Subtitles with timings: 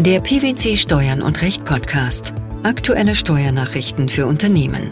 [0.00, 2.34] Der PwC Steuern und Recht Podcast.
[2.64, 4.90] Aktuelle Steuernachrichten für Unternehmen.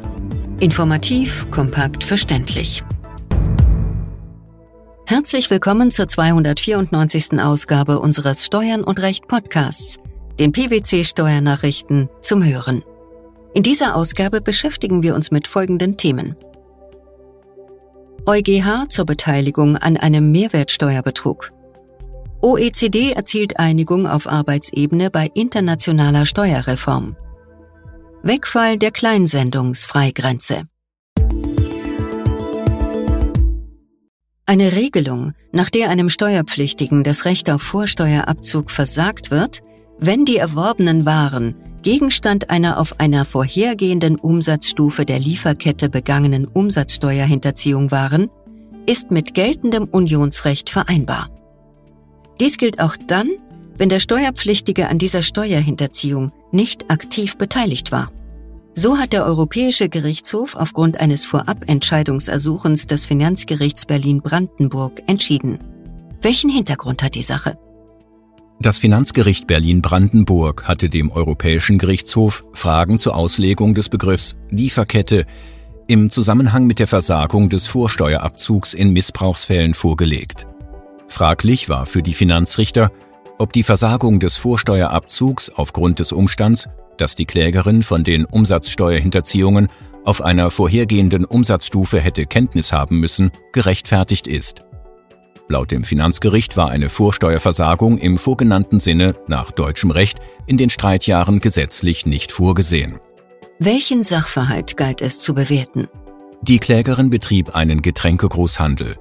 [0.61, 2.85] Informativ, kompakt, verständlich.
[5.07, 7.41] Herzlich willkommen zur 294.
[7.41, 9.99] Ausgabe unseres Steuern und Recht Podcasts,
[10.39, 12.85] den PwC Steuernachrichten zum Hören.
[13.55, 16.37] In dieser Ausgabe beschäftigen wir uns mit folgenden Themen.
[18.25, 21.53] EuGH zur Beteiligung an einem Mehrwertsteuerbetrug.
[22.45, 27.15] OECD erzielt Einigung auf Arbeitsebene bei internationaler Steuerreform.
[28.25, 30.63] Wegfall der Kleinsendungsfreigrenze.
[34.45, 39.61] Eine Regelung, nach der einem Steuerpflichtigen das Recht auf Vorsteuerabzug versagt wird,
[40.01, 48.31] wenn die erworbenen Waren Gegenstand einer auf einer vorhergehenden Umsatzstufe der Lieferkette begangenen Umsatzsteuerhinterziehung waren,
[48.87, 51.29] ist mit geltendem Unionsrecht vereinbar.
[52.43, 53.29] Dies gilt auch dann,
[53.79, 58.11] wenn der Steuerpflichtige an dieser Steuerhinterziehung nicht aktiv beteiligt war.
[58.75, 65.61] So hat der Europäische Gerichtshof aufgrund eines Vorabentscheidungsersuchens des Finanzgerichts Berlin-Brandenburg entschieden.
[66.21, 67.57] Welchen Hintergrund hat die Sache?
[68.59, 75.27] Das Finanzgericht Berlin-Brandenburg hatte dem Europäischen Gerichtshof Fragen zur Auslegung des Begriffs Lieferkette
[75.87, 80.49] im Zusammenhang mit der Versagung des Vorsteuerabzugs in Missbrauchsfällen vorgelegt.
[81.13, 82.91] Fraglich war für die Finanzrichter,
[83.37, 89.69] ob die Versagung des Vorsteuerabzugs aufgrund des Umstands, dass die Klägerin von den Umsatzsteuerhinterziehungen
[90.07, 94.63] auf einer vorhergehenden Umsatzstufe hätte Kenntnis haben müssen, gerechtfertigt ist.
[95.49, 101.43] Laut dem Finanzgericht war eine Vorsteuerversagung im vorgenannten Sinne nach deutschem Recht in den Streitjahren
[101.43, 103.01] gesetzlich nicht vorgesehen.
[103.59, 105.89] Welchen Sachverhalt galt es zu bewerten?
[106.41, 108.97] Die Klägerin betrieb einen Getränkegroßhandel.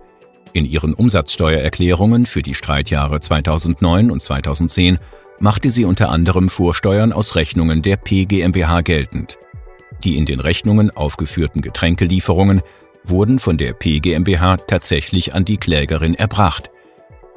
[0.53, 4.99] In ihren Umsatzsteuererklärungen für die Streitjahre 2009 und 2010
[5.39, 9.37] machte sie unter anderem Vorsteuern aus Rechnungen der P GmbH geltend.
[10.03, 12.61] Die in den Rechnungen aufgeführten Getränkelieferungen
[13.03, 16.69] wurden von der P GmbH tatsächlich an die Klägerin erbracht.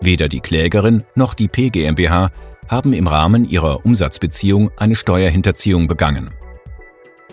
[0.00, 2.31] Weder die Klägerin noch die P GmbH
[2.69, 6.31] haben im Rahmen ihrer Umsatzbeziehung eine Steuerhinterziehung begangen.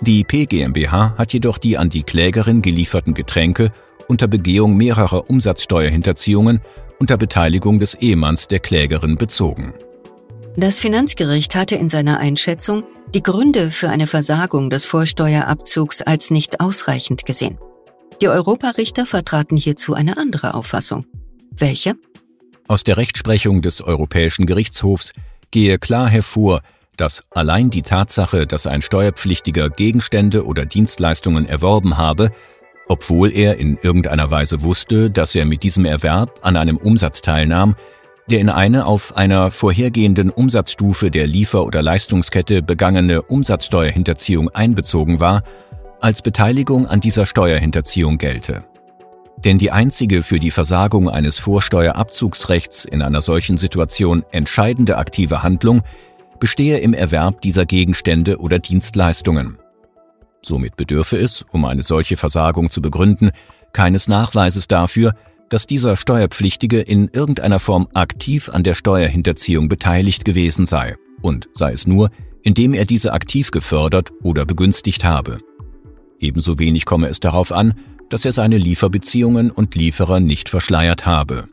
[0.01, 3.72] Die P GmbH hat jedoch die an die Klägerin gelieferten Getränke
[4.11, 6.59] unter Begehung mehrerer Umsatzsteuerhinterziehungen
[6.99, 9.73] unter Beteiligung des Ehemanns der Klägerin bezogen.
[10.57, 12.83] Das Finanzgericht hatte in seiner Einschätzung
[13.16, 17.57] die Gründe für eine Versagung des Vorsteuerabzugs als nicht ausreichend gesehen.
[18.21, 21.05] Die Europarichter vertraten hierzu eine andere Auffassung.
[21.51, 21.95] Welche?
[22.67, 25.13] Aus der Rechtsprechung des Europäischen Gerichtshofs
[25.51, 26.63] gehe klar hervor,
[26.97, 32.29] dass allein die Tatsache, dass ein Steuerpflichtiger Gegenstände oder Dienstleistungen erworben habe,
[32.91, 37.75] obwohl er in irgendeiner Weise wusste, dass er mit diesem Erwerb an einem Umsatz teilnahm,
[38.29, 45.44] der in eine auf einer vorhergehenden Umsatzstufe der Liefer- oder Leistungskette begangene Umsatzsteuerhinterziehung einbezogen war,
[46.01, 48.66] als Beteiligung an dieser Steuerhinterziehung gelte.
[49.38, 55.81] Denn die einzige für die Versagung eines Vorsteuerabzugsrechts in einer solchen Situation entscheidende aktive Handlung
[56.41, 59.60] bestehe im Erwerb dieser Gegenstände oder Dienstleistungen.
[60.44, 63.31] Somit bedürfe es, um eine solche Versagung zu begründen,
[63.74, 65.13] keines Nachweises dafür,
[65.50, 71.74] dass dieser Steuerpflichtige in irgendeiner Form aktiv an der Steuerhinterziehung beteiligt gewesen sei, und sei
[71.74, 72.09] es nur,
[72.41, 75.38] indem er diese aktiv gefördert oder begünstigt habe.
[76.19, 77.74] Ebenso wenig komme es darauf an,
[78.09, 81.47] dass er seine Lieferbeziehungen und Lieferer nicht verschleiert habe.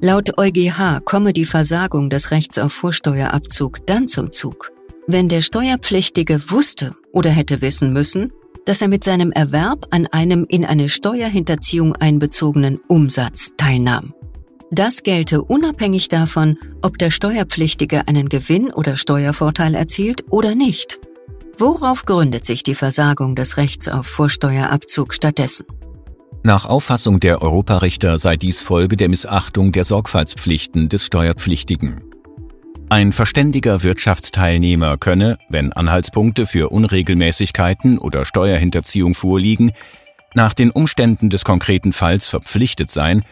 [0.00, 4.72] Laut EuGH komme die Versagung des Rechts auf Vorsteuerabzug dann zum Zug,
[5.06, 8.32] wenn der Steuerpflichtige wusste oder hätte wissen müssen,
[8.66, 14.14] dass er mit seinem Erwerb an einem in eine Steuerhinterziehung einbezogenen Umsatz teilnahm.
[14.70, 20.98] Das gelte unabhängig davon, ob der Steuerpflichtige einen Gewinn oder Steuervorteil erzielt oder nicht.
[21.58, 25.66] Worauf gründet sich die Versagung des Rechts auf Vorsteuerabzug stattdessen?
[26.42, 32.02] Nach Auffassung der Europarichter sei dies Folge der Missachtung der Sorgfaltspflichten des Steuerpflichtigen.
[32.88, 39.72] Ein verständiger Wirtschaftsteilnehmer könne, wenn Anhaltspunkte für Unregelmäßigkeiten oder Steuerhinterziehung vorliegen,
[40.34, 43.24] nach den Umständen des konkreten Falls verpflichtet sein,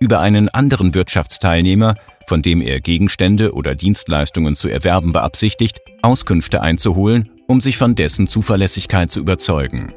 [0.00, 1.94] über einen anderen Wirtschaftsteilnehmer,
[2.26, 8.26] von dem er Gegenstände oder Dienstleistungen zu erwerben beabsichtigt, Auskünfte einzuholen um sich von dessen
[8.26, 9.92] Zuverlässigkeit zu überzeugen.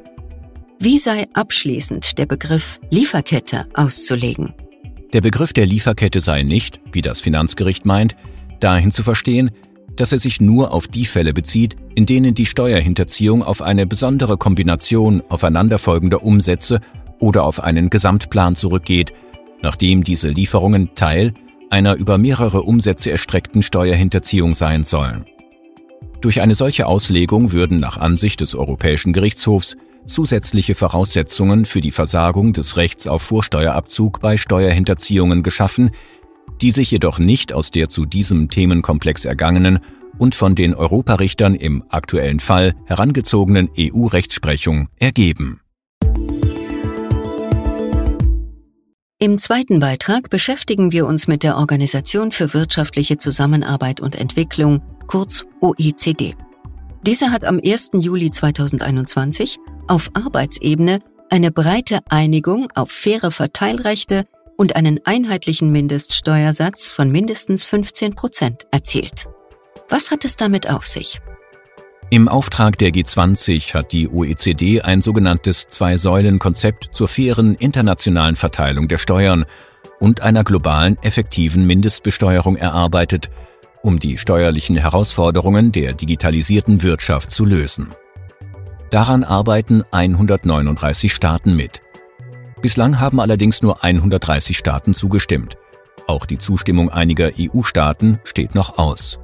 [0.80, 4.54] Wie sei abschließend der Begriff Lieferkette auszulegen?
[5.14, 8.16] Der Begriff der Lieferkette sei nicht, wie das Finanzgericht meint,
[8.60, 9.52] dahin zu verstehen,
[9.96, 14.38] dass er sich nur auf die Fälle bezieht, in denen die Steuerhinterziehung auf eine besondere
[14.38, 16.80] Kombination aufeinanderfolgender Umsätze
[17.20, 19.14] oder auf einen Gesamtplan zurückgeht,
[19.62, 21.34] nachdem diese Lieferungen Teil
[21.70, 25.26] einer über mehrere Umsätze erstreckten Steuerhinterziehung sein sollen.
[26.22, 32.54] Durch eine solche Auslegung würden nach Ansicht des Europäischen Gerichtshofs zusätzliche Voraussetzungen für die Versagung
[32.54, 35.92] des Rechts auf Vorsteuerabzug bei Steuerhinterziehungen geschaffen,
[36.62, 39.80] die sich jedoch nicht aus der zu diesem Themenkomplex ergangenen
[40.18, 45.62] und von den Europarichtern im aktuellen Fall herangezogenen EU-Rechtsprechung ergeben.
[49.22, 55.46] Im zweiten Beitrag beschäftigen wir uns mit der Organisation für wirtschaftliche Zusammenarbeit und Entwicklung, kurz
[55.60, 56.36] OECD.
[57.06, 57.92] Diese hat am 1.
[57.94, 59.58] Juli 2021
[59.88, 64.26] auf Arbeitsebene eine breite Einigung auf faire Verteilrechte
[64.60, 69.30] und einen einheitlichen Mindeststeuersatz von mindestens 15 Prozent erzielt.
[69.88, 71.22] Was hat es damit auf sich?
[72.10, 78.98] Im Auftrag der G20 hat die OECD ein sogenanntes Zwei-Säulen-Konzept zur fairen internationalen Verteilung der
[78.98, 79.46] Steuern
[79.98, 83.30] und einer globalen effektiven Mindestbesteuerung erarbeitet,
[83.82, 87.94] um die steuerlichen Herausforderungen der digitalisierten Wirtschaft zu lösen.
[88.90, 91.82] Daran arbeiten 139 Staaten mit.
[92.62, 95.56] Bislang haben allerdings nur 130 Staaten zugestimmt.
[96.08, 99.20] Auch die Zustimmung einiger EU-Staaten steht noch aus.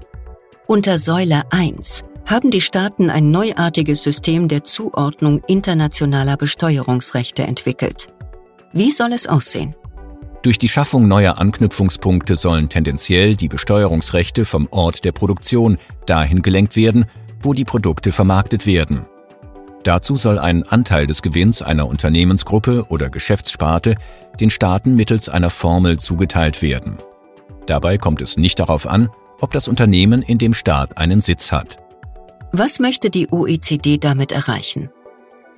[0.68, 8.08] Unter Säule 1 haben die Staaten ein neuartiges System der Zuordnung internationaler Besteuerungsrechte entwickelt.
[8.72, 9.76] Wie soll es aussehen?
[10.42, 16.76] Durch die Schaffung neuer Anknüpfungspunkte sollen tendenziell die Besteuerungsrechte vom Ort der Produktion dahin gelenkt
[16.76, 17.06] werden,
[17.42, 19.08] wo die Produkte vermarktet werden.
[19.86, 23.96] Dazu soll ein Anteil des Gewinns einer Unternehmensgruppe oder Geschäftssparte
[24.40, 26.98] den Staaten mittels einer Formel zugeteilt werden.
[27.68, 29.12] Dabei kommt es nicht darauf an,
[29.42, 31.78] ob das Unternehmen in dem Staat einen Sitz hat.
[32.52, 34.90] Was möchte die OECD damit erreichen?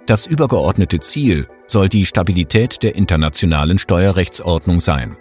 [0.08, 5.16] Das übergeordnete Ziel soll die Stabilität der internationalen Steuerrechtsordnung sein.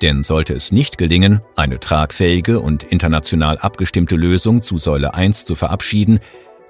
[0.00, 5.56] Denn sollte es nicht gelingen, eine tragfähige und international abgestimmte Lösung zu Säule 1 zu
[5.56, 6.20] verabschieden,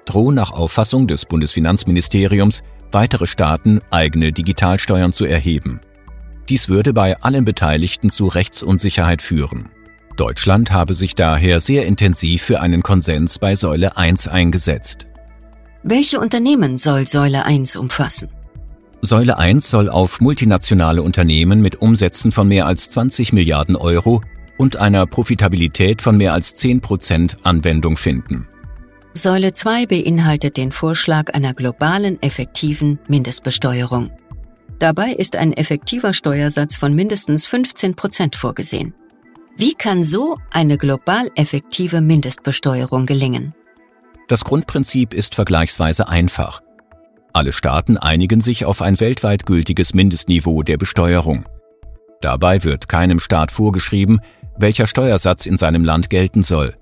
[0.05, 5.79] drohen nach Auffassung des Bundesfinanzministeriums weitere Staaten eigene Digitalsteuern zu erheben.
[6.49, 9.69] Dies würde bei allen Beteiligten zu Rechtsunsicherheit führen.
[10.17, 15.07] Deutschland habe sich daher sehr intensiv für einen Konsens bei Säule 1 eingesetzt.
[15.83, 18.29] Welche Unternehmen soll Säule 1 umfassen?
[19.01, 24.21] Säule 1 soll auf multinationale Unternehmen mit Umsätzen von mehr als 20 Milliarden Euro
[24.57, 28.47] und einer Profitabilität von mehr als 10 Prozent Anwendung finden.
[29.13, 34.09] Säule 2 beinhaltet den Vorschlag einer globalen effektiven Mindestbesteuerung.
[34.79, 38.95] Dabei ist ein effektiver Steuersatz von mindestens 15 Prozent vorgesehen.
[39.57, 43.53] Wie kann so eine global effektive Mindestbesteuerung gelingen?
[44.27, 46.61] Das Grundprinzip ist vergleichsweise einfach.
[47.33, 51.45] Alle Staaten einigen sich auf ein weltweit gültiges Mindestniveau der Besteuerung.
[52.21, 54.21] Dabei wird keinem Staat vorgeschrieben,
[54.57, 56.75] welcher Steuersatz in seinem Land gelten soll.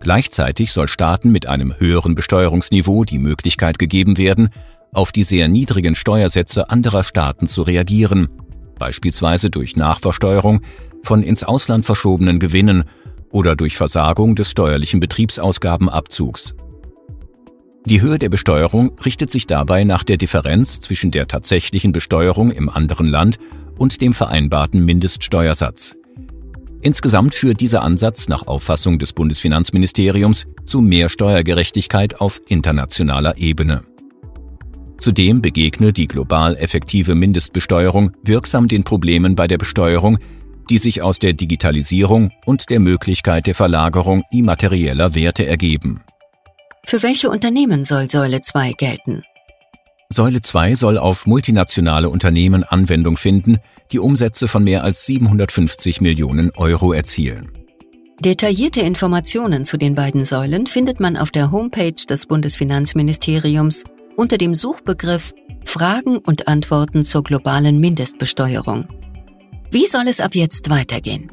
[0.00, 4.50] Gleichzeitig soll Staaten mit einem höheren Besteuerungsniveau die Möglichkeit gegeben werden,
[4.92, 8.28] auf die sehr niedrigen Steuersätze anderer Staaten zu reagieren,
[8.78, 10.60] beispielsweise durch Nachversteuerung
[11.02, 12.84] von ins Ausland verschobenen Gewinnen
[13.30, 16.54] oder durch Versagung des steuerlichen Betriebsausgabenabzugs.
[17.86, 22.70] Die Höhe der Besteuerung richtet sich dabei nach der Differenz zwischen der tatsächlichen Besteuerung im
[22.70, 23.38] anderen Land
[23.76, 25.96] und dem vereinbarten Mindeststeuersatz.
[26.84, 33.80] Insgesamt führt dieser Ansatz nach Auffassung des Bundesfinanzministeriums zu mehr Steuergerechtigkeit auf internationaler Ebene.
[34.98, 40.18] Zudem begegne die global effektive Mindestbesteuerung wirksam den Problemen bei der Besteuerung,
[40.68, 46.02] die sich aus der Digitalisierung und der Möglichkeit der Verlagerung immaterieller Werte ergeben.
[46.84, 49.22] Für welche Unternehmen soll Säule 2 gelten?
[50.10, 53.56] Säule 2 soll auf multinationale Unternehmen Anwendung finden,
[53.92, 57.50] die Umsätze von mehr als 750 Millionen Euro erzielen.
[58.20, 63.84] Detaillierte Informationen zu den beiden Säulen findet man auf der Homepage des Bundesfinanzministeriums
[64.16, 68.86] unter dem Suchbegriff Fragen und Antworten zur globalen Mindestbesteuerung.
[69.70, 71.32] Wie soll es ab jetzt weitergehen?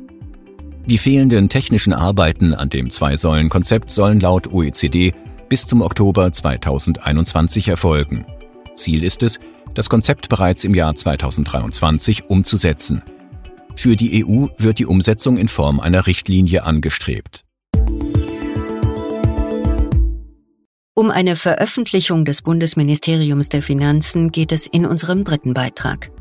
[0.88, 5.14] Die fehlenden technischen Arbeiten an dem Zwei-Säulen-Konzept sollen laut OECD
[5.48, 8.26] bis zum Oktober 2021 erfolgen.
[8.74, 9.40] Ziel ist es,
[9.74, 13.02] das Konzept bereits im Jahr 2023 umzusetzen.
[13.76, 17.46] Für die EU wird die Umsetzung in Form einer Richtlinie angestrebt.
[20.94, 26.12] Um eine Veröffentlichung des Bundesministeriums der Finanzen geht es in unserem dritten Beitrag.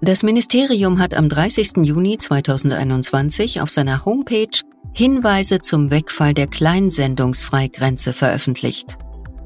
[0.00, 1.78] Das Ministerium hat am 30.
[1.78, 4.46] Juni 2021 auf seiner Homepage
[4.92, 8.96] Hinweise zum Wegfall der Kleinsendungsfreigrenze veröffentlicht.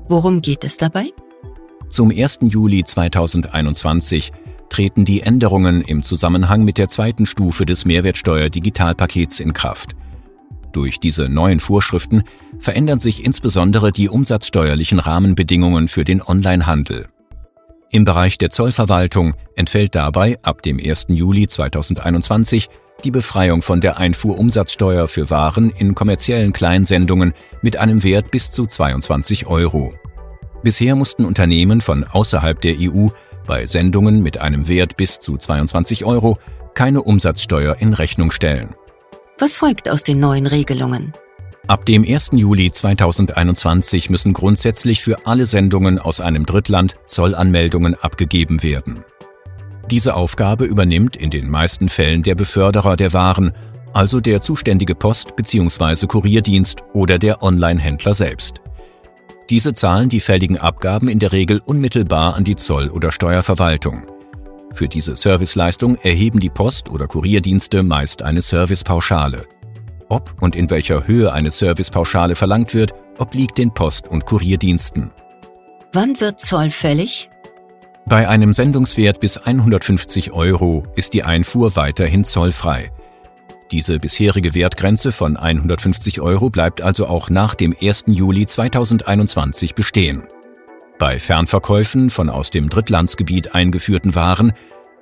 [0.09, 1.07] Worum geht es dabei?
[1.93, 2.39] Zum 1.
[2.49, 4.33] Juli 2021
[4.71, 9.91] treten die Änderungen im Zusammenhang mit der zweiten Stufe des Mehrwertsteuer-Digitalpakets in Kraft.
[10.73, 12.23] Durch diese neuen Vorschriften
[12.59, 17.11] verändern sich insbesondere die umsatzsteuerlichen Rahmenbedingungen für den Onlinehandel.
[17.91, 21.09] Im Bereich der Zollverwaltung entfällt dabei ab dem 1.
[21.09, 22.71] Juli 2021
[23.05, 28.65] die Befreiung von der Einfuhrumsatzsteuer für Waren in kommerziellen Kleinsendungen mit einem Wert bis zu
[28.65, 29.93] 22 Euro.
[30.63, 33.09] Bisher mussten Unternehmen von außerhalb der EU
[33.47, 36.39] bei Sendungen mit einem Wert bis zu 22 Euro
[36.75, 38.75] keine Umsatzsteuer in Rechnung stellen.
[39.39, 41.13] Was folgt aus den neuen Regelungen?
[41.69, 42.31] Ab dem 1.
[42.33, 49.05] Juli 2021 müssen grundsätzlich für alle Sendungen aus einem Drittland Zollanmeldungen abgegeben werden.
[49.91, 53.53] Diese Aufgabe übernimmt in den meisten Fällen der Beförderer der Waren,
[53.93, 56.07] also der zuständige Post- bzw.
[56.07, 58.61] Kurierdienst oder der Online-Händler selbst.
[59.53, 64.05] Diese zahlen die fälligen Abgaben in der Regel unmittelbar an die Zoll- oder Steuerverwaltung.
[64.73, 69.43] Für diese Serviceleistung erheben die Post- oder Kurierdienste meist eine Servicepauschale.
[70.09, 75.11] Ob und in welcher Höhe eine Servicepauschale verlangt wird, obliegt den Post- und Kurierdiensten.
[75.93, 77.29] Wann wird Zoll fällig?
[78.07, 82.91] Bei einem Sendungswert bis 150 Euro ist die Einfuhr weiterhin zollfrei.
[83.73, 88.05] Diese bisherige Wertgrenze von 150 Euro bleibt also auch nach dem 1.
[88.09, 90.25] Juli 2021 bestehen.
[90.99, 94.53] Bei Fernverkäufen von aus dem Drittlandsgebiet eingeführten Waren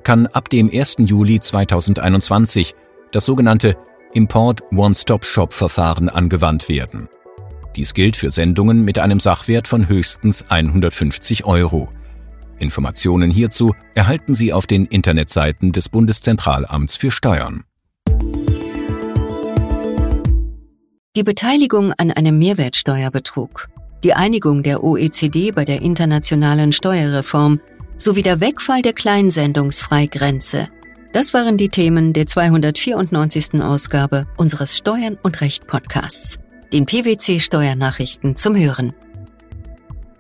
[0.04, 0.98] kann ab dem 1.
[1.00, 2.76] Juli 2021
[3.10, 3.76] das sogenannte
[4.14, 7.08] Import One-Stop-Shop-Verfahren angewandt werden.
[7.74, 11.88] Dies gilt für Sendungen mit einem Sachwert von höchstens 150 Euro.
[12.60, 17.64] Informationen hierzu erhalten Sie auf den Internetseiten des Bundeszentralamts für Steuern.
[21.16, 23.68] Die Beteiligung an einem Mehrwertsteuerbetrug,
[24.04, 27.60] die Einigung der OECD bei der internationalen Steuerreform
[27.96, 30.68] sowie der Wegfall der Kleinsendungsfreigrenze–
[31.12, 33.60] das waren die Themen der 294.
[33.60, 36.38] Ausgabe unseres Steuern und Recht Podcasts,
[36.72, 38.92] den PwC Steuernachrichten zum Hören.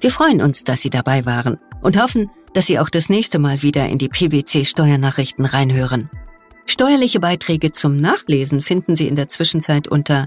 [0.00, 3.62] Wir freuen uns, dass Sie dabei waren und hoffen, dass Sie auch das nächste Mal
[3.62, 6.10] wieder in die PwC Steuernachrichten reinhören.
[6.66, 10.26] Steuerliche Beiträge zum Nachlesen finden Sie in der Zwischenzeit unter